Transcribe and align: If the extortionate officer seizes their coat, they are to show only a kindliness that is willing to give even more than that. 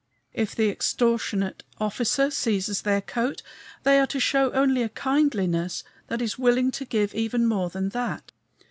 If 0.33 0.55
the 0.55 0.69
extortionate 0.71 1.61
officer 1.79 2.31
seizes 2.31 2.81
their 2.81 3.01
coat, 3.01 3.43
they 3.83 3.99
are 3.99 4.07
to 4.07 4.19
show 4.19 4.49
only 4.51 4.81
a 4.81 4.89
kindliness 4.89 5.83
that 6.07 6.23
is 6.23 6.39
willing 6.39 6.71
to 6.71 6.85
give 6.85 7.13
even 7.13 7.45
more 7.45 7.69
than 7.69 7.89
that. 7.89 8.31